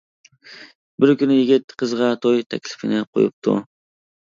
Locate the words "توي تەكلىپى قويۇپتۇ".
2.25-3.57